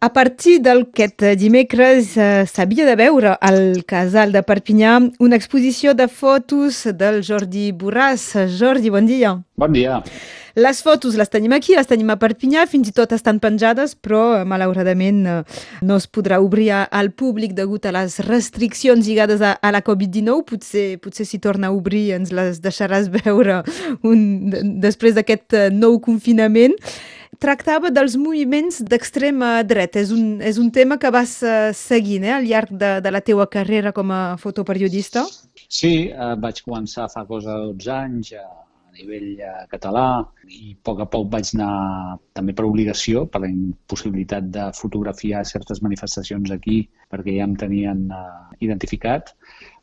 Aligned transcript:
A 0.00 0.08
partir 0.08 0.62
d'aquest 0.64 1.26
dimecres 1.36 2.14
eh, 2.16 2.46
s'havia 2.48 2.86
de 2.88 2.94
veure 2.96 3.34
al 3.44 3.82
Casal 3.84 4.32
de 4.32 4.40
Perpinyà 4.40 4.94
una 5.20 5.36
exposició 5.36 5.92
de 5.92 6.06
fotos 6.08 6.86
del 6.96 7.20
Jordi 7.20 7.66
Borràs. 7.76 8.24
Jordi, 8.48 8.88
bon 8.88 9.04
dia. 9.04 9.34
Bon 9.60 9.76
dia. 9.76 9.98
Les 10.56 10.80
fotos 10.82 11.18
les 11.20 11.28
tenim 11.28 11.52
aquí, 11.52 11.76
les 11.76 11.86
tenim 11.86 12.08
a 12.10 12.16
Perpinyà, 12.16 12.64
fins 12.66 12.88
i 12.88 12.96
tot 12.96 13.12
estan 13.12 13.42
penjades, 13.44 13.92
però 13.92 14.40
malauradament 14.48 15.20
eh, 15.28 15.36
no 15.84 16.00
es 16.00 16.08
podrà 16.08 16.40
obrir 16.40 16.70
al 16.80 17.12
públic 17.12 17.52
degut 17.52 17.84
a 17.84 17.92
les 18.00 18.22
restriccions 18.24 19.04
lligades 19.04 19.44
a, 19.44 19.58
a 19.60 19.76
la 19.76 19.84
Covid-19. 19.84 20.48
Potser, 20.48 20.88
potser 21.04 21.28
si 21.28 21.44
torna 21.44 21.68
a 21.68 21.76
obrir 21.76 22.14
ens 22.16 22.32
les 22.32 22.64
deixaràs 22.64 23.12
veure 23.20 23.60
un, 24.00 24.26
després 24.80 25.20
d'aquest 25.20 25.60
eh, 25.60 25.68
nou 25.68 26.00
confinament 26.00 26.80
tractava 27.40 27.90
dels 27.90 28.16
moviments 28.20 28.82
d'extrema 28.84 29.60
dreta. 29.64 30.00
És 30.04 30.12
un, 30.14 30.38
és 30.44 30.60
un 30.60 30.70
tema 30.70 30.98
que 31.00 31.10
vas 31.12 31.38
uh, 31.42 31.70
seguint 31.76 32.26
eh, 32.28 32.34
al 32.36 32.46
llarg 32.46 32.72
de, 32.76 32.98
de 33.00 33.12
la 33.12 33.22
teua 33.24 33.48
carrera 33.50 33.94
com 33.96 34.12
a 34.12 34.22
fotoperiodista? 34.40 35.24
Sí, 35.66 36.10
eh, 36.10 36.34
vaig 36.42 36.60
començar 36.66 37.08
fa 37.12 37.24
cosa 37.28 37.56
de 37.56 37.72
12 37.72 37.92
anys 37.96 38.32
a, 38.36 38.44
a 38.44 38.92
nivell 38.98 39.40
eh, 39.40 39.64
català 39.72 40.04
i 40.50 40.74
a 40.74 40.78
poc 40.84 41.00
a 41.00 41.08
poc 41.08 41.28
vaig 41.32 41.54
anar 41.56 42.18
també 42.36 42.54
per 42.56 42.68
obligació, 42.68 43.24
per 43.26 43.42
la 43.46 43.50
impossibilitat 43.50 44.52
de 44.52 44.68
fotografiar 44.76 45.44
certes 45.48 45.80
manifestacions 45.86 46.52
aquí 46.52 46.82
perquè 47.10 47.38
ja 47.38 47.48
em 47.48 47.56
tenien 47.56 48.08
eh, 48.12 48.24
identificat. 48.68 49.32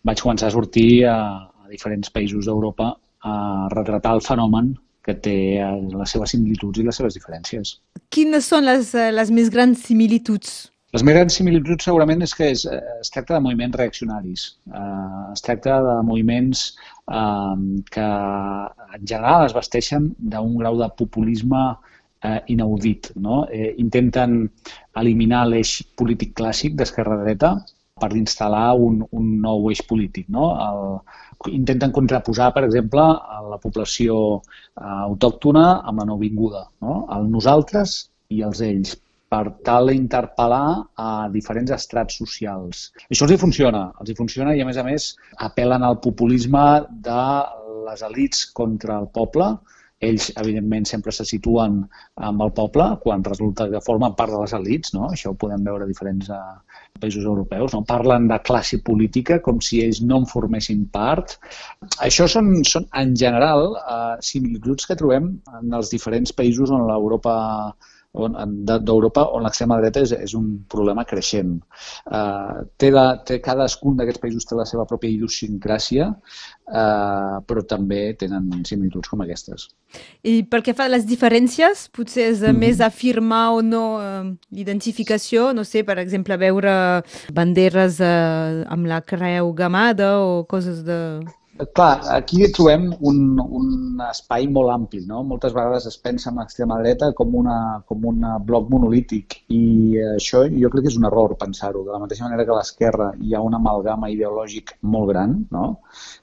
Vaig 0.06 0.22
començar 0.22 0.52
a 0.52 0.58
sortir 0.60 1.08
a, 1.10 1.18
a 1.66 1.72
diferents 1.74 2.14
països 2.14 2.46
d'Europa 2.46 2.94
a 3.26 3.38
retratar 3.74 4.14
el 4.14 4.22
fenomen 4.22 4.76
que 5.08 5.16
té 5.24 5.38
eh, 5.58 5.74
les 5.96 6.16
seves 6.16 6.34
similituds 6.36 6.82
i 6.82 6.88
les 6.88 7.00
seves 7.00 7.16
diferències. 7.16 7.78
Quines 8.14 8.50
són 8.52 8.68
les, 8.68 8.92
eh, 8.96 9.12
les 9.16 9.32
més 9.32 9.52
grans 9.54 9.88
similituds? 9.90 10.58
Les 10.96 11.04
més 11.04 11.18
grans 11.18 11.36
similituds 11.40 11.84
segurament 11.84 12.24
és 12.24 12.34
que 12.36 12.48
es, 12.54 12.64
eh, 12.66 12.80
es 13.02 13.12
tracta 13.14 13.36
de 13.36 13.42
moviments 13.44 13.76
reaccionaris. 13.80 14.46
Uh, 14.72 15.34
es 15.34 15.44
tracta 15.44 15.82
de 15.84 15.96
moviments 16.08 16.62
uh, 17.12 17.56
que 17.92 18.06
en 18.08 19.04
general 19.04 19.48
es 19.48 19.56
vesteixen 19.58 20.14
d'un 20.18 20.56
grau 20.62 20.80
de 20.80 20.88
populisme 21.02 21.64
uh, 21.76 22.40
inaudit. 22.48 23.12
No? 23.16 23.42
Eh, 23.52 23.74
intenten 23.84 24.40
eliminar 25.04 25.44
l'eix 25.52 25.76
polític 26.00 26.34
clàssic 26.40 26.80
d'esquerra-dreta 26.80 27.54
per 28.02 28.12
instal·lar 28.18 28.76
un, 28.88 29.02
un 29.12 29.32
nou 29.44 29.70
eix 29.72 29.82
polític. 29.90 30.28
No? 30.34 30.52
El, 30.68 30.82
intenten 31.54 31.94
contraposar, 31.96 32.52
per 32.56 32.66
exemple, 32.68 33.04
la 33.52 33.60
població 33.64 34.20
eh, 34.38 34.86
autòctona 35.08 35.68
amb 35.84 36.04
la 36.04 36.08
nouvinguda, 36.12 36.68
no? 36.86 37.04
el 37.16 37.30
nosaltres 37.34 38.00
i 38.34 38.44
els 38.48 38.62
ells, 38.66 38.96
per 39.28 39.44
tal 39.68 39.92
d'interpel·lar 39.92 40.68
a 41.04 41.12
diferents 41.34 41.74
estrats 41.76 42.20
socials. 42.22 42.88
Això 43.12 43.28
els 43.28 43.36
hi 43.36 43.40
funciona, 43.42 43.88
els 44.00 44.12
hi 44.12 44.18
funciona 44.20 44.56
i, 44.56 44.62
a 44.64 44.68
més 44.68 44.80
a 44.80 44.86
més, 44.88 45.10
apel·len 45.50 45.84
al 45.84 46.00
populisme 46.04 46.64
de 47.08 47.24
les 47.88 48.04
elites 48.08 48.46
contra 48.56 49.00
el 49.02 49.10
poble, 49.16 49.52
ells, 50.00 50.30
evidentment, 50.38 50.86
sempre 50.86 51.12
se 51.16 51.26
situen 51.26 51.80
amb 52.30 52.44
el 52.46 52.52
poble 52.58 52.86
quan 53.02 53.24
resulta 53.26 53.68
que 53.72 53.82
formen 53.86 54.14
part 54.18 54.34
de 54.34 54.42
les 54.44 54.54
elites, 54.54 54.94
no? 54.94 55.08
això 55.10 55.32
ho 55.32 55.40
podem 55.42 55.64
veure 55.66 55.88
a 55.88 55.90
diferents 55.90 56.30
uh, 56.30 56.60
països 57.02 57.26
europeus, 57.26 57.74
no? 57.74 57.84
parlen 57.88 58.28
de 58.30 58.38
classe 58.46 58.80
política 58.86 59.40
com 59.42 59.62
si 59.64 59.82
ells 59.86 60.04
no 60.06 60.22
en 60.22 60.30
formessin 60.30 60.86
part. 60.94 61.38
Això 62.06 62.30
són, 62.30 62.54
són 62.70 62.86
en 63.02 63.16
general, 63.18 63.74
uh, 63.82 64.16
similituds 64.22 64.86
que 64.86 64.98
trobem 65.00 65.34
en 65.62 65.78
els 65.80 65.94
diferents 65.94 66.34
països 66.34 66.74
on 66.74 66.86
l'Europa 66.90 67.38
d'Europa 68.18 69.28
on 69.36 69.44
l'extrema 69.46 69.78
dreta 69.82 70.02
és, 70.02 70.14
és 70.16 70.34
un 70.38 70.48
problema 70.72 71.04
creixent. 71.06 71.58
Uh, 72.10 72.64
té, 72.80 72.90
la, 72.94 73.20
té 73.28 73.40
cadascun 73.44 73.98
d'aquests 73.98 74.22
països 74.24 74.48
té 74.48 74.58
la 74.58 74.66
seva 74.66 74.88
pròpia 74.90 75.12
idiosincràsia, 75.12 76.10
uh, 76.10 77.38
però 77.46 77.64
també 77.68 78.16
tenen 78.20 78.64
similituds 78.66 79.12
com 79.12 79.22
aquestes. 79.26 79.68
I 80.24 80.42
pel 80.50 80.66
que 80.66 80.76
fa 80.78 80.88
a 80.88 80.94
les 80.94 81.06
diferències, 81.08 81.88
potser 81.94 82.32
és 82.32 82.42
mm 82.42 82.46
-hmm. 82.48 82.58
més 82.58 82.82
afirmar 82.82 83.52
o 83.54 83.62
no 83.62 83.86
uh, 83.98 84.26
l'identificació, 84.52 85.54
no 85.54 85.64
sé, 85.64 85.84
per 85.84 86.00
exemple, 86.00 86.38
veure 86.38 87.04
banderes 87.34 88.00
uh, 88.00 88.66
amb 88.68 88.86
la 88.86 89.02
creu 89.02 89.54
gamada 89.54 90.20
o 90.20 90.46
coses 90.46 90.84
de... 90.84 91.22
Clar, 91.58 92.02
aquí 92.14 92.46
trobem 92.54 92.84
un, 93.10 93.40
un 93.42 94.02
espai 94.06 94.46
molt 94.54 94.70
ampli. 94.70 95.00
No? 95.10 95.24
Moltes 95.26 95.56
vegades 95.56 95.88
es 95.90 95.98
pensa 95.98 96.30
en 96.30 96.38
l'extrema 96.38 96.78
dreta 96.84 97.10
com, 97.18 97.34
una, 97.40 97.58
com 97.90 98.06
un 98.12 98.22
bloc 98.46 98.70
monolític 98.70 99.40
i 99.50 99.98
això 100.12 100.44
jo 100.54 100.70
crec 100.74 100.86
que 100.86 100.92
és 100.94 101.00
un 101.00 101.08
error 101.10 101.34
pensar-ho. 101.42 101.82
De 101.88 101.96
la 101.96 102.02
mateixa 102.04 102.28
manera 102.28 102.46
que 102.46 102.54
a 102.54 102.60
l'esquerra 102.60 103.10
hi 103.18 103.34
ha 103.34 103.42
un 103.42 103.58
amalgama 103.58 104.12
ideològic 104.14 104.76
molt 104.94 105.10
gran, 105.14 105.36
no? 105.50 105.66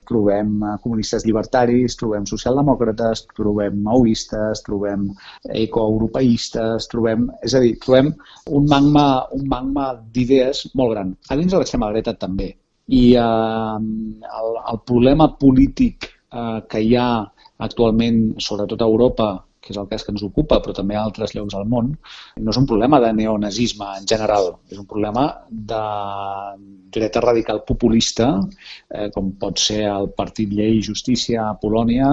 trobem 0.07 0.61
comunistes 0.85 1.27
llibertaris, 1.27 1.99
trobem 1.99 2.29
socialdemòcrates, 2.31 3.27
trobem 3.35 3.83
maoistes, 3.83 4.63
trobem 4.67 5.09
ecoeuropeistes, 5.51 6.91
trobem... 6.93 7.27
És 7.43 7.59
a 7.59 7.65
dir, 7.65 7.75
trobem 7.83 8.15
un 8.55 8.69
magma, 8.71 9.09
un 9.35 9.49
magma 9.51 9.95
d'idees 10.15 10.69
molt 10.79 10.95
gran. 10.95 11.17
A 11.27 11.41
dins 11.41 11.51
de 11.51 11.59
l'extrema 11.59 11.91
dreta 11.91 12.15
també 12.15 12.53
i 12.87 13.15
eh, 13.15 13.79
el, 14.41 14.61
el 14.73 14.83
problema 14.87 15.31
polític 15.41 16.11
eh, 16.11 16.61
que 16.69 16.85
hi 16.85 16.95
ha 17.01 17.09
actualment, 17.65 18.23
sobretot 18.43 18.83
a 18.83 18.89
Europa, 18.91 19.29
que 19.65 19.73
és 19.73 19.81
el 19.81 19.89
cas 19.89 20.05
que 20.05 20.13
ens 20.13 20.23
ocupa, 20.27 20.59
però 20.61 20.75
també 20.77 20.97
a 20.99 21.03
altres 21.07 21.33
llocs 21.33 21.55
del 21.57 21.69
món, 21.71 21.93
no 22.37 22.53
és 22.53 22.59
un 22.61 22.67
problema 22.69 23.01
de 23.01 23.13
neonazisme 23.17 23.87
en 23.99 24.09
general, 24.11 24.51
és 24.69 24.81
un 24.81 24.89
problema 24.91 25.25
de 25.49 25.85
dreta 26.95 27.23
radical 27.25 27.63
populista, 27.67 28.29
eh, 28.91 29.09
com 29.15 29.33
pot 29.41 29.63
ser 29.63 29.81
el 29.89 30.11
Partit 30.19 30.53
Llei 30.53 30.77
i 30.79 30.85
Justícia 30.85 31.49
a 31.49 31.55
Polònia, 31.63 32.13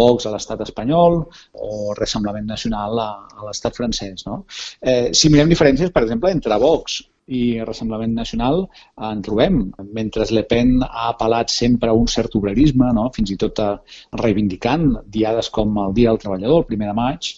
Vox 0.00 0.26
a 0.26 0.34
l'estat 0.34 0.64
espanyol 0.66 1.22
o 1.54 1.94
Ressemblament 2.00 2.50
Nacional 2.50 2.98
a, 3.04 3.10
a 3.38 3.46
l'estat 3.46 3.78
francès. 3.78 4.26
No? 4.26 4.42
Eh, 4.82 5.14
si 5.14 5.30
mirem 5.32 5.54
diferències, 5.54 5.94
per 5.94 6.04
exemple, 6.04 6.34
entre 6.34 6.58
Vox 6.60 6.98
i 7.28 7.60
Ressemblament 7.64 8.14
Nacional 8.16 8.64
en 9.10 9.22
trobem. 9.22 9.60
Mentre 9.94 10.26
Le 10.32 10.44
Pen 10.48 10.78
ha 10.86 11.08
apel·lat 11.12 11.52
sempre 11.52 11.92
a 11.92 11.96
un 11.96 12.08
cert 12.08 12.36
obrerisme, 12.40 12.90
no? 12.96 13.08
fins 13.14 13.32
i 13.34 13.38
tot 13.40 13.60
reivindicant 14.22 14.90
diades 15.18 15.50
com 15.54 15.76
el 15.84 15.96
Dia 15.98 16.12
del 16.12 16.22
Treballador, 16.24 16.64
el 16.64 16.70
primer 16.72 16.90
de 16.90 16.96
maig, 16.98 17.32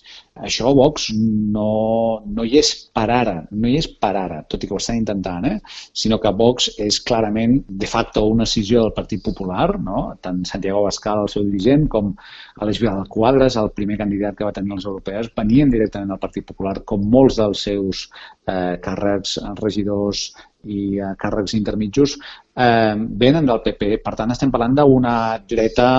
això 0.46 0.72
Vox 0.76 1.10
no, 1.54 2.22
no 2.24 2.44
hi 2.44 2.58
és 2.60 2.70
per 2.96 3.06
ara, 3.12 3.36
no 3.50 3.68
hi 3.68 3.76
és 3.80 3.88
per 4.02 4.12
ara, 4.16 4.40
tot 4.50 4.62
i 4.64 4.68
que 4.68 4.74
ho 4.74 4.80
estan 4.80 5.00
intentant, 5.00 5.46
eh? 5.48 5.56
sinó 6.02 6.18
que 6.22 6.32
Vox 6.36 6.70
és 6.80 7.00
clarament 7.06 7.58
de 7.68 7.88
facto 7.90 8.24
una 8.28 8.46
decisió 8.46 8.84
del 8.84 8.94
Partit 8.96 9.22
Popular, 9.24 9.78
no? 9.80 10.04
tant 10.24 10.42
Santiago 10.48 10.84
Bascal, 10.86 11.24
el 11.24 11.32
seu 11.32 11.46
dirigent, 11.46 11.88
com 11.92 12.12
Aleix 12.60 12.80
Vidal 12.82 13.06
Quadres, 13.12 13.58
el 13.60 13.72
primer 13.76 13.98
candidat 14.00 14.38
que 14.38 14.48
va 14.48 14.54
tenir 14.56 14.76
els 14.76 14.86
europeus, 14.88 15.32
venien 15.36 15.72
directament 15.72 16.12
del 16.14 16.22
Partit 16.22 16.46
Popular, 16.48 16.78
com 16.88 17.04
molts 17.16 17.40
dels 17.40 17.66
seus 17.68 18.06
eh, 18.46 18.76
càrrecs, 18.84 19.38
regidors 19.60 20.30
i 20.64 21.00
eh, 21.00 21.12
càrrecs 21.20 21.56
intermitjos, 21.58 22.16
eh, 22.56 22.94
venen 23.24 23.48
del 23.48 23.62
PP. 23.66 23.98
Per 24.04 24.16
tant, 24.16 24.32
estem 24.32 24.52
parlant 24.52 24.80
d'una 24.80 25.14
dreta 25.48 25.90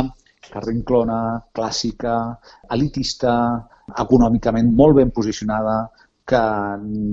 carrinclona, 0.51 1.41
clàssica, 1.55 2.15
elitista, 2.75 3.33
econòmicament 3.99 4.71
molt 4.75 4.97
ben 4.99 5.11
posicionada, 5.11 5.89
que 6.31 6.41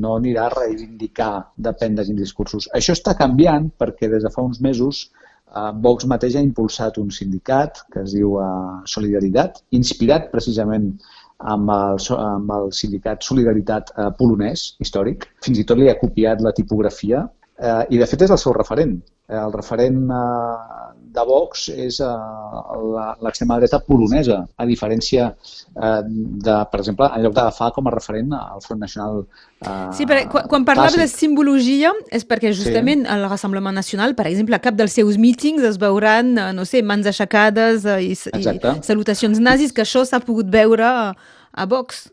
no 0.02 0.16
anirà 0.18 0.46
a 0.46 0.54
reivindicar 0.54 1.32
depèn 1.68 1.96
de 1.98 2.04
quins 2.06 2.20
discursos. 2.20 2.68
Això 2.78 2.94
està 2.94 3.16
canviant 3.18 3.70
perquè 3.80 4.10
des 4.12 4.22
de 4.22 4.30
fa 4.34 4.44
uns 4.44 4.60
mesos 4.64 5.06
eh, 5.08 5.70
Vox 5.84 6.06
mateix 6.12 6.36
ha 6.36 6.44
impulsat 6.44 7.00
un 7.02 7.10
sindicat 7.14 7.82
que 7.92 8.04
es 8.04 8.14
diu 8.14 8.36
eh, 8.42 8.50
Solidaritat, 8.96 9.62
inspirat 9.80 10.28
precisament 10.34 10.92
amb 11.38 11.70
el, 11.70 11.98
amb 12.18 12.54
el 12.58 12.70
sindicat 12.74 13.26
Solidaritat 13.26 13.92
eh, 13.96 14.10
polonès, 14.20 14.74
històric. 14.84 15.28
Fins 15.44 15.58
i 15.58 15.66
tot 15.66 15.80
li 15.80 15.90
ha 15.90 15.98
copiat 15.98 16.44
la 16.44 16.54
tipografia 16.54 17.24
eh, 17.58 17.84
i 17.90 18.00
de 18.00 18.06
fet 18.10 18.26
és 18.26 18.34
el 18.34 18.40
seu 18.40 18.54
referent. 18.56 18.98
Eh, 19.28 19.38
el 19.38 19.52
referent 19.52 20.04
eh, 20.10 20.88
de 21.18 21.24
Vox 21.26 21.68
és 21.72 21.98
uh, 22.04 23.14
l'extrema 23.24 23.56
dreta 23.58 23.80
polonesa, 23.84 24.42
a 24.60 24.66
diferència 24.68 25.30
uh, 25.32 26.02
de, 26.04 26.56
per 26.70 26.80
exemple, 26.82 27.08
en 27.08 27.24
lloc 27.24 27.34
d'agafar 27.36 27.70
com 27.76 27.88
a 27.88 27.94
referent 27.94 28.34
al 28.36 28.60
Front 28.64 28.82
Nacional 28.84 29.22
uh, 29.22 29.88
Sí, 29.96 30.06
perquè 30.08 30.28
quan, 30.32 30.46
quan 30.50 30.66
parlava 30.68 31.00
de 31.00 31.08
simbologia 31.10 31.94
és 32.14 32.26
perquè 32.28 32.52
justament 32.52 33.06
sí. 33.06 33.10
el 33.14 33.24
Rassemblement 33.28 33.76
Nacional, 33.80 34.14
per 34.18 34.28
exemple, 34.30 34.58
a 34.58 34.62
cap 34.64 34.76
dels 34.78 34.94
seus 35.00 35.18
mítings 35.20 35.64
es 35.66 35.80
veuran, 35.80 36.34
no 36.54 36.68
sé, 36.68 36.84
mans 36.84 37.08
aixecades 37.08 37.88
i, 37.98 38.12
i 38.12 38.44
salutacions 38.84 39.40
nazis, 39.42 39.72
que 39.72 39.84
això 39.86 40.04
s'ha 40.06 40.22
pogut 40.24 40.52
veure 40.52 40.86
a, 40.86 41.10
a 41.52 41.68
Vox. 41.70 42.06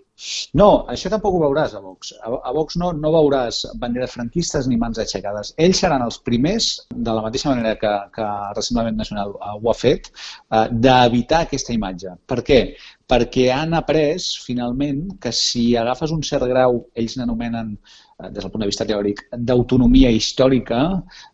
No, 0.60 0.68
això 0.92 1.10
tampoc 1.12 1.36
ho 1.36 1.42
veuràs 1.42 1.74
a 1.76 1.82
Vox. 1.84 2.14
A, 2.24 2.30
a 2.32 2.54
Vox 2.56 2.78
no, 2.80 2.92
no 2.96 3.12
veuràs 3.12 3.66
banderes 3.82 4.14
franquistes 4.16 4.70
ni 4.72 4.78
mans 4.80 5.02
aixecades. 5.04 5.52
Ells 5.66 5.82
seran 5.84 6.06
els 6.06 6.22
primers, 6.30 6.70
de 6.96 7.16
la 7.18 7.24
mateixa 7.26 7.52
manera 7.52 7.76
que, 7.82 7.92
que 8.16 8.28
Rassemblement 8.56 8.96
Nacional 9.04 9.36
ho 9.36 9.72
ha 9.72 9.76
fet, 9.76 10.12
eh, 10.56 10.68
d'evitar 10.72 11.44
aquesta 11.46 11.76
imatge. 11.76 12.16
Per 12.26 12.42
què? 12.52 12.62
perquè 13.06 13.52
han 13.54 13.76
après, 13.78 14.16
finalment, 14.42 15.04
que 15.22 15.30
si 15.30 15.76
agafes 15.78 16.10
un 16.16 16.24
cert 16.26 16.48
grau, 16.50 16.80
ells 16.98 17.20
n'anomenen 17.20 17.76
Eh, 18.15 18.15
des 18.24 18.44
del 18.44 18.52
punt 18.52 18.64
de 18.64 18.70
vista 18.70 18.86
teòric, 18.88 19.22
d'autonomia 19.48 20.10
històrica, 20.16 20.82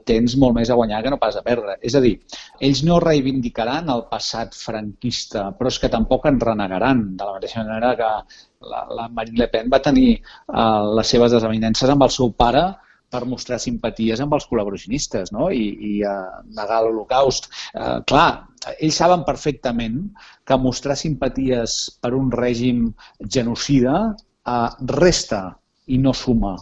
tens 0.10 0.34
molt 0.42 0.56
més 0.58 0.72
a 0.72 0.78
guanyar 0.80 1.04
que 1.04 1.12
no 1.14 1.20
pas 1.22 1.38
a 1.38 1.44
perdre. 1.46 1.78
És 1.86 1.96
a 1.96 2.02
dir, 2.02 2.16
ells 2.60 2.82
no 2.88 3.00
reivindicaran 3.04 3.90
el 3.94 4.06
passat 4.10 4.58
franquista, 4.58 5.52
però 5.58 5.70
és 5.70 5.78
que 5.82 5.92
tampoc 5.94 6.26
en 6.26 6.40
renegaran, 6.42 7.04
de 7.18 7.28
la 7.28 7.36
mateixa 7.38 7.66
manera 7.68 7.94
que 8.00 8.10
la, 8.72 8.86
la 8.98 9.10
Marine 9.10 9.44
Le 9.44 9.50
Pen 9.54 9.70
va 9.70 9.82
tenir 9.82 10.16
uh, 10.18 10.90
les 10.98 11.14
seves 11.14 11.38
desavinences 11.38 11.90
amb 11.90 12.08
el 12.08 12.14
seu 12.18 12.34
pare 12.34 12.66
per 13.12 13.26
mostrar 13.28 13.60
simpaties 13.60 14.22
amb 14.24 14.34
els 14.38 14.48
col·laboracionistes 14.50 15.34
no? 15.36 15.52
i, 15.52 15.68
i 15.86 15.94
uh, 16.08 16.42
negar 16.58 16.82
l'Holocaust. 16.82 17.52
Uh, 17.76 18.00
clar, 18.10 18.48
ells 18.80 18.98
saben 18.98 19.26
perfectament 19.28 20.04
que 20.48 20.58
mostrar 20.58 20.98
simpaties 20.98 21.82
per 22.02 22.16
un 22.18 22.32
règim 22.34 22.88
genocida 23.22 23.98
uh, 24.16 24.70
resta 24.98 25.44
i 25.88 25.98
no 25.98 26.14
suma. 26.14 26.56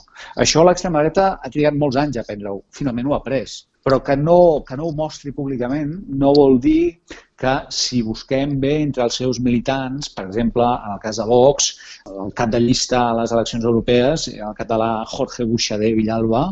Això 0.44 0.63
l'extrema 0.66 1.01
dreta 1.04 1.31
ha 1.42 1.50
trigat 1.51 1.75
molts 1.80 1.98
anys 2.00 2.18
a 2.18 2.24
aprendre-ho. 2.24 2.63
Finalment 2.75 3.10
ho 3.10 3.16
ha 3.16 3.19
après. 3.24 3.45
Però 3.88 4.01
que 4.04 4.16
no, 4.19 4.38
que 4.68 4.75
no 4.77 4.89
ho 4.89 4.95
mostri 4.95 5.31
públicament 5.31 5.92
no 6.21 6.33
vol 6.36 6.57
dir 6.60 7.00
que 7.39 7.54
si 7.71 8.01
busquem 8.04 8.57
bé 8.60 8.74
entre 8.83 9.06
els 9.06 9.19
seus 9.21 9.39
militants, 9.39 10.10
per 10.16 10.25
exemple, 10.25 10.66
en 10.68 10.95
el 10.95 11.00
cas 11.04 11.21
de 11.21 11.27
Vox, 11.30 11.69
el 12.12 12.33
cap 12.36 12.51
de 12.51 12.60
llista 12.60 13.00
a 13.06 13.13
les 13.21 13.31
eleccions 13.36 13.63
europees, 13.69 14.27
el 14.33 14.57
català 14.57 14.89
Jorge 15.13 15.48
Buixader 15.48 15.94
Villalba, 15.95 16.44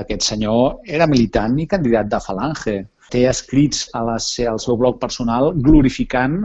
aquest 0.00 0.24
senyor 0.32 0.80
era 1.00 1.10
militant 1.10 1.60
i 1.60 1.68
candidat 1.74 2.08
de 2.14 2.22
Falange. 2.24 2.78
Té 3.10 3.24
escrits 3.28 3.86
a 3.98 4.02
la, 4.06 4.16
al 4.52 4.60
seu 4.62 4.76
blog 4.80 5.00
personal 5.02 5.50
glorificant 5.66 6.36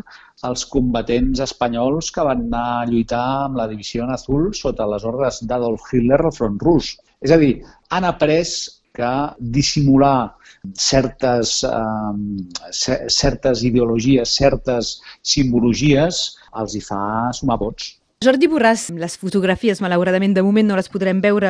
els 0.50 0.66
combatents 0.70 1.42
espanyols 1.46 2.12
que 2.16 2.26
van 2.28 2.46
anar 2.48 2.64
a 2.78 2.86
lluitar 2.90 3.26
amb 3.46 3.60
la 3.60 3.68
divisió 3.72 4.08
azul 4.16 4.50
sota 4.60 4.88
les 4.94 5.06
ordres 5.12 5.42
d'Adolf 5.50 5.86
Hitler 5.92 6.22
al 6.22 6.34
front 6.38 6.58
rus. 6.68 6.96
És 7.22 7.34
a 7.36 7.38
dir, 7.42 7.54
han 7.94 8.08
après 8.10 8.50
que 8.96 9.14
dissimular 9.58 10.36
certes, 10.74 11.64
eh, 11.64 13.04
certes 13.20 13.64
ideologies, 13.70 14.36
certes 14.42 14.96
simbologies, 15.22 16.24
els 16.62 16.76
hi 16.76 16.82
fa 16.90 17.04
sumar 17.40 17.60
vots. 17.62 17.94
Jordi 18.24 18.48
Borràs, 18.48 18.88
les 18.96 19.18
fotografies, 19.20 19.82
malauradament, 19.84 20.34
de 20.34 20.42
moment 20.42 20.70
no 20.70 20.78
les 20.78 20.88
podrem 20.90 21.20
veure 21.22 21.50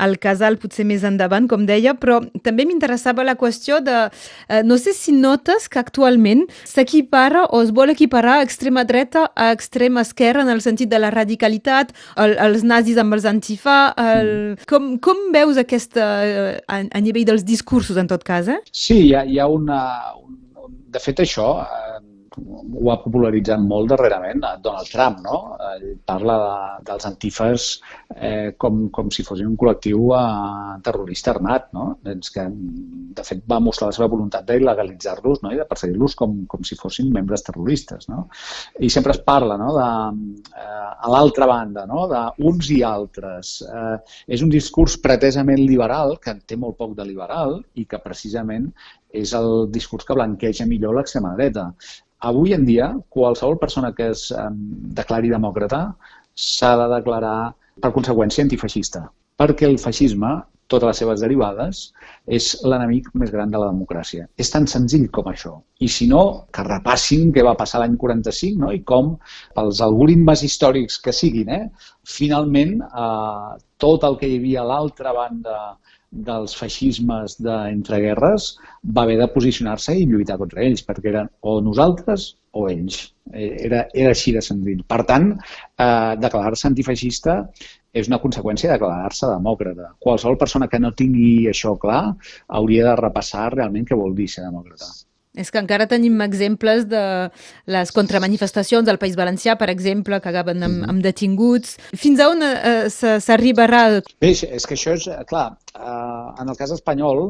al 0.00 0.16
casal, 0.18 0.56
potser 0.58 0.86
més 0.88 1.04
endavant, 1.04 1.44
com 1.50 1.66
deia, 1.68 1.92
però 2.00 2.22
també 2.46 2.64
m'interessava 2.66 3.26
la 3.28 3.36
qüestió 3.38 3.82
de... 3.84 3.98
Eh, 4.48 4.62
no 4.64 4.78
sé 4.80 4.94
si 4.96 5.12
notes 5.12 5.68
que 5.68 5.82
actualment 5.82 6.46
s'equipara 6.64 7.44
o 7.52 7.60
es 7.62 7.74
vol 7.76 7.92
equiparar 7.92 8.38
extrema 8.42 8.86
dreta 8.88 9.26
a 9.36 9.50
extrema 9.52 10.02
esquerra 10.06 10.46
en 10.46 10.52
el 10.54 10.64
sentit 10.64 10.88
de 10.88 10.98
la 10.98 11.12
radicalitat, 11.14 11.92
el, 12.16 12.38
els 12.48 12.64
nazis 12.64 12.98
amb 12.98 13.18
els 13.18 13.28
antifa... 13.28 13.78
El... 14.00 14.34
Mm. 14.56 14.68
Com, 14.72 14.90
com 15.04 15.24
veus 15.36 15.60
aquesta... 15.60 16.10
Eh, 16.24 16.50
a, 16.66 16.82
a 16.88 17.04
nivell 17.04 17.28
dels 17.28 17.44
discursos, 17.44 18.00
en 18.00 18.08
tot 18.08 18.24
cas, 18.24 18.48
eh? 18.48 18.58
Sí, 18.72 19.02
hi 19.10 19.14
ha, 19.14 19.26
hi 19.28 19.38
ha 19.38 19.52
una... 19.52 19.82
De 20.88 21.04
fet, 21.04 21.20
això... 21.20 21.52
Eh 21.68 22.06
ho 22.38 22.90
ha 22.92 22.98
popularitzat 23.02 23.62
molt 23.62 23.90
darrerament 23.92 24.42
Donald 24.64 24.90
Trump, 24.92 25.20
no? 25.24 25.38
Ell 25.74 25.96
parla 26.08 26.36
de, 26.42 26.52
dels 26.90 27.06
antifes 27.08 27.66
eh, 28.14 28.54
com, 28.60 28.86
com 28.94 29.10
si 29.14 29.24
fossin 29.26 29.48
un 29.50 29.56
col·lectiu 29.60 30.12
eh, 30.16 30.78
terrorista 30.86 31.32
armat, 31.34 31.68
no? 31.76 31.88
Doncs 32.04 32.32
que, 32.34 32.44
de 33.18 33.26
fet, 33.26 33.42
va 33.50 33.60
mostrar 33.64 33.90
la 33.90 33.96
seva 33.98 34.10
voluntat 34.12 34.46
d'il·legalitzar-los 34.48 35.42
no? 35.44 35.52
i 35.54 35.60
de 35.60 35.66
perseguir-los 35.68 36.16
com, 36.18 36.40
com 36.50 36.66
si 36.66 36.78
fossin 36.78 37.10
membres 37.14 37.44
terroristes, 37.46 38.08
no? 38.12 38.26
I 38.80 38.90
sempre 38.92 39.16
es 39.16 39.22
parla, 39.26 39.58
no?, 39.60 39.72
de, 39.76 39.88
eh, 40.54 40.90
a 41.08 41.12
l'altra 41.12 41.48
banda, 41.50 41.86
no?, 41.90 42.06
d'uns 42.12 42.72
i 42.74 42.82
altres. 42.86 43.58
Eh, 43.68 43.96
és 44.38 44.44
un 44.44 44.52
discurs 44.52 44.98
pretesament 45.02 45.62
liberal, 45.64 46.16
que 46.22 46.34
en 46.34 46.42
té 46.46 46.58
molt 46.60 46.78
poc 46.78 46.94
de 46.98 47.06
liberal 47.08 47.58
i 47.78 47.86
que 47.88 48.00
precisament 48.02 48.70
és 49.16 49.32
el 49.36 49.70
discurs 49.72 50.04
que 50.04 50.16
blanqueja 50.16 50.66
millor 50.68 50.96
l'extrema 50.96 51.32
dreta 51.36 51.70
avui 52.18 52.54
en 52.54 52.64
dia, 52.66 52.92
qualsevol 53.14 53.58
persona 53.58 53.92
que 53.94 54.10
es 54.14 54.28
declari 54.98 55.30
demòcrata 55.30 55.82
s'ha 56.34 56.74
de 56.80 56.88
declarar, 56.94 57.52
per 57.78 57.92
conseqüència, 57.94 58.44
antifeixista, 58.44 59.04
perquè 59.38 59.68
el 59.68 59.78
feixisme, 59.78 60.32
totes 60.68 60.86
les 60.90 61.00
seves 61.02 61.22
derivades, 61.24 61.82
és 62.38 62.48
l'enemic 62.64 63.08
més 63.20 63.32
gran 63.32 63.50
de 63.52 63.60
la 63.60 63.70
democràcia. 63.72 64.28
És 64.36 64.52
tan 64.52 64.68
senzill 64.70 65.08
com 65.14 65.30
això. 65.30 65.54
I 65.80 65.88
si 65.92 66.08
no, 66.10 66.22
que 66.52 66.64
repassin 66.66 67.32
què 67.34 67.44
va 67.46 67.56
passar 67.58 67.82
l'any 67.82 67.96
45 68.00 68.62
no? 68.62 68.72
i 68.76 68.82
com, 68.92 69.14
pels 69.56 69.82
algoritmes 69.84 70.44
històrics 70.44 71.00
que 71.04 71.14
siguin, 71.16 71.52
eh, 71.56 71.92
finalment 72.18 72.78
eh, 72.88 73.54
tot 73.80 74.04
el 74.08 74.18
que 74.20 74.28
hi 74.28 74.40
havia 74.42 74.64
a 74.64 74.68
l'altra 74.72 75.14
banda 75.16 75.58
dels 76.10 76.54
feixismes 76.56 77.36
d'entreguerres 77.44 78.52
va 78.96 79.04
haver 79.04 79.18
de 79.20 79.28
posicionar-se 79.34 79.94
i 79.96 80.06
lluitar 80.08 80.38
contra 80.40 80.62
ells, 80.64 80.84
perquè 80.84 81.10
eren 81.12 81.28
o 81.40 81.58
nosaltres 81.64 82.30
o 82.56 82.68
ells. 82.70 83.00
Eh, 83.32 83.50
era, 83.68 83.84
era 83.92 84.14
així 84.14 84.32
de 84.32 84.42
senzill. 84.44 84.84
Per 84.88 85.02
tant, 85.10 85.34
eh, 85.36 86.14
declarar-se 86.20 86.68
antifeixista 86.70 87.42
és 88.00 88.08
una 88.10 88.20
conseqüència 88.22 88.70
de 88.70 88.76
declarar-se 88.76 89.28
demòcrata. 89.30 89.92
Qualsevol 90.02 90.38
persona 90.40 90.68
que 90.70 90.80
no 90.82 90.94
tingui 90.96 91.48
això 91.50 91.76
clar 91.80 92.02
hauria 92.60 92.90
de 92.90 92.96
repassar 93.02 93.50
realment 93.54 93.86
què 93.88 93.98
vol 93.98 94.16
dir 94.16 94.28
ser 94.32 94.46
demòcrata. 94.46 94.90
És 95.38 95.52
que 95.54 95.60
encara 95.60 95.86
tenim 95.86 96.18
exemples 96.24 96.86
de 96.90 97.02
les 97.70 97.92
contramanifestacions 97.94 98.86
del 98.88 98.98
País 98.98 99.14
Valencià, 99.18 99.54
per 99.60 99.68
exemple, 99.70 100.18
que 100.22 100.32
acaben 100.32 100.64
amb, 100.66 100.86
amb 100.90 101.04
detinguts. 101.04 101.76
Fins 101.94 102.22
a 102.22 102.30
on 102.32 102.42
eh, 102.42 102.88
s'arribarà? 102.90 103.84
Bé, 104.24 104.32
és 104.32 104.66
que 104.66 104.74
això 104.74 104.96
és, 104.98 105.06
clar, 105.30 105.46
eh, 105.76 106.42
en 106.42 106.50
el 106.50 106.58
cas 106.58 106.74
espanyol, 106.74 107.22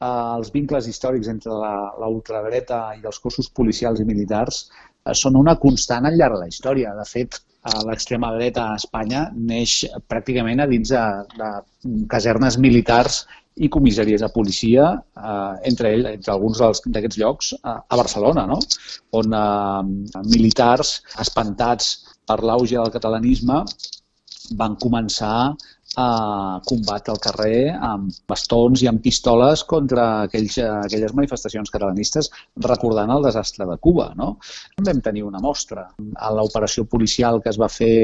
eh, 0.00 0.08
els 0.38 0.52
vincles 0.54 0.88
històrics 0.88 1.28
entre 1.32 1.58
la, 1.60 2.08
ultradreta 2.08 2.80
i 2.96 3.04
els 3.04 3.20
cossos 3.20 3.50
policials 3.52 4.00
i 4.00 4.08
militars 4.08 4.64
eh, 4.70 5.14
són 5.14 5.36
una 5.36 5.58
constant 5.60 6.08
al 6.08 6.16
llarg 6.16 6.38
de 6.38 6.44
la 6.46 6.50
història. 6.54 6.94
De 6.96 7.06
fet, 7.12 7.42
l'extrema 7.84 8.30
dreta 8.36 8.70
a 8.70 8.76
Espanya 8.80 9.26
neix 9.34 9.82
pràcticament 10.08 10.62
a 10.62 10.68
dins 10.70 10.92
de, 10.94 11.04
de 11.36 11.50
casernes 12.08 12.56
militars 12.56 13.24
i 13.60 13.68
comissaries 13.68 14.22
de 14.24 14.28
policia, 14.32 14.86
eh, 15.20 15.54
entre, 15.68 15.92
ell, 15.94 16.06
entre 16.14 16.32
alguns 16.32 16.60
d'aquests 16.86 17.18
llocs, 17.20 17.52
eh, 17.58 17.76
a 17.76 17.98
Barcelona, 18.00 18.46
no? 18.48 18.58
on 19.20 19.36
eh, 19.36 20.22
militars 20.24 21.00
espantats 21.20 21.90
per 22.26 22.40
l'auge 22.46 22.78
del 22.78 22.94
catalanisme 22.94 23.64
van 24.60 24.76
començar 24.82 25.52
a 25.98 26.60
combatre 26.66 27.10
al 27.12 27.18
carrer 27.18 27.72
amb 27.74 28.14
bastons 28.30 28.82
i 28.84 28.88
amb 28.90 29.02
pistoles 29.02 29.64
contra 29.66 30.06
aquells, 30.26 30.58
aquelles 30.62 31.14
manifestacions 31.18 31.72
catalanistes 31.74 32.30
recordant 32.66 33.10
el 33.10 33.26
desastre 33.26 33.66
de 33.66 33.76
Cuba. 33.82 34.12
No? 34.16 34.36
Vam 34.86 35.00
tenir 35.02 35.24
una 35.26 35.42
mostra. 35.42 35.88
A 36.16 36.30
l'operació 36.34 36.86
policial 36.86 37.42
que 37.42 37.50
es 37.50 37.58
va 37.58 37.68
fer 37.68 37.94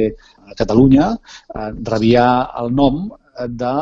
a 0.46 0.56
Catalunya 0.58 1.12
eh, 1.14 1.70
rebia 1.86 2.26
el 2.62 2.74
nom 2.74 3.06
de 3.48 3.74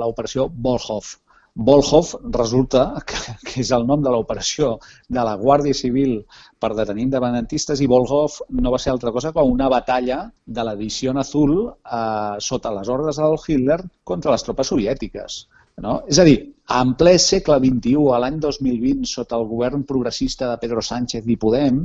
l'operació 0.00 0.48
Volhov. 0.48 1.14
Volhov 1.54 2.16
resulta 2.34 3.00
que, 3.06 3.18
que 3.46 3.60
és 3.62 3.70
el 3.76 3.84
nom 3.86 4.02
de 4.02 4.10
l'operació 4.10 4.72
de 5.06 5.22
la 5.22 5.36
Guàrdia 5.38 5.76
Civil 5.78 6.16
per 6.58 6.72
detenir 6.74 7.04
independentistes 7.06 7.80
i 7.80 7.86
Volhov 7.90 8.40
no 8.58 8.72
va 8.74 8.80
ser 8.82 8.90
altra 8.90 9.12
cosa 9.14 9.30
que 9.32 9.44
una 9.46 9.68
batalla 9.70 10.24
de 10.44 10.64
l'edició 10.66 11.14
azul 11.22 11.54
eh, 11.68 12.34
sota 12.40 12.74
les 12.74 12.90
ordres 12.90 13.20
d'Adolf 13.20 13.46
Hitler 13.48 13.78
contra 14.02 14.34
les 14.34 14.42
tropes 14.42 14.72
soviètiques. 14.74 15.44
No? 15.84 16.00
És 16.10 16.18
a 16.18 16.26
dir, 16.26 16.36
en 16.74 16.94
ple 16.98 17.14
segle 17.22 17.60
XXI, 17.62 17.94
a 18.14 18.18
l'any 18.22 18.40
2020, 18.42 19.06
sota 19.10 19.38
el 19.38 19.46
govern 19.46 19.86
progressista 19.86 20.50
de 20.50 20.58
Pedro 20.62 20.82
Sánchez 20.82 21.26
i 21.30 21.38
Podem, 21.38 21.80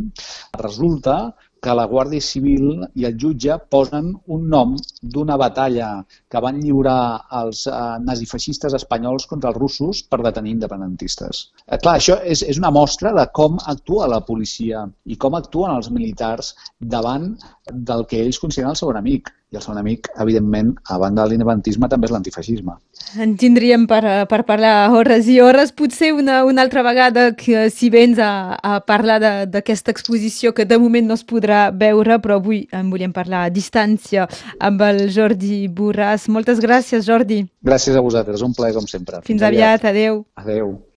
resulta 0.58 1.20
que 1.64 1.76
la 1.76 1.86
Guàrdia 1.92 2.24
Civil 2.24 2.86
i 2.96 3.06
el 3.10 3.18
jutge 3.22 3.58
posen 3.74 4.12
un 4.36 4.48
nom 4.54 4.76
d'una 5.16 5.38
batalla 5.42 5.90
que 6.32 6.42
van 6.46 6.60
lliurar 6.64 7.00
els 7.42 7.66
eh, 7.68 7.74
nazifeixistes 8.06 8.76
espanyols 8.80 9.28
contra 9.32 9.52
els 9.52 9.60
russos 9.60 10.02
per 10.12 10.22
detenir 10.24 10.56
independentistes. 10.56 11.44
Eh, 11.68 11.78
clar, 11.78 11.98
això 12.00 12.20
és, 12.24 12.44
és 12.44 12.62
una 12.62 12.72
mostra 12.76 13.14
de 13.18 13.28
com 13.40 13.60
actua 13.74 14.10
la 14.12 14.22
policia 14.32 14.86
i 15.06 15.20
com 15.26 15.36
actuen 15.40 15.76
els 15.76 15.92
militars 15.96 16.54
davant 16.80 17.34
del 17.72 18.06
que 18.10 18.22
ells 18.24 18.40
consideren 18.40 18.74
el 18.74 18.80
seu 18.80 18.92
enemic 18.92 19.30
i 19.50 19.58
el 19.58 19.64
seu 19.64 19.74
enemic, 19.74 20.08
evidentment, 20.22 20.76
a 20.94 21.00
banda 21.02 21.24
de 21.24 21.32
l'independentisme, 21.32 21.88
també 21.90 22.06
és 22.06 22.14
l'antifeixisme. 22.14 22.76
En 23.18 23.34
tindríem 23.42 23.88
per, 23.90 24.04
per 24.30 24.44
parlar 24.46 24.92
hores 24.94 25.26
i 25.32 25.40
hores, 25.42 25.74
potser 25.74 26.12
una, 26.14 26.44
una 26.46 26.62
altra 26.62 26.84
vegada 26.86 27.32
que 27.38 27.70
si 27.74 27.90
vens 27.90 28.22
a, 28.22 28.60
a 28.62 28.78
parlar 28.86 29.18
d'aquesta 29.50 29.90
exposició 29.96 30.54
que 30.54 30.68
de 30.70 30.78
moment 30.78 31.10
no 31.10 31.18
es 31.18 31.26
podrà 31.26 31.70
veure, 31.74 32.20
però 32.22 32.38
avui 32.38 32.68
en 32.72 32.92
volíem 32.94 33.16
parlar 33.16 33.48
a 33.48 33.54
distància 33.54 34.28
amb 34.60 34.86
el 34.86 35.08
Jordi 35.16 35.64
Borràs. 35.74 36.30
Moltes 36.30 36.62
gràcies, 36.62 37.08
Jordi. 37.10 37.42
Gràcies 37.66 37.98
a 37.98 38.06
vosaltres, 38.06 38.46
un 38.46 38.54
plaer 38.54 38.78
com 38.78 38.86
sempre. 38.86 39.24
Fins, 39.24 39.34
Fins 39.34 39.50
aviat, 39.50 39.82
aviat, 39.82 39.90
adeu. 39.90 40.24
Adeu. 40.38 40.80